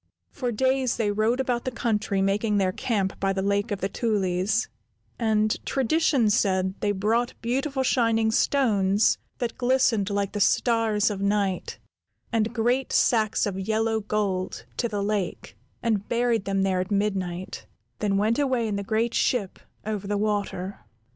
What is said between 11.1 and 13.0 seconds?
of night, and great